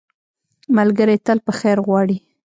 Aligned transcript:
ملګری 0.77 1.17
تل 1.25 1.37
په 1.45 1.51
خیر 1.59 1.77
غواړي 1.87 2.17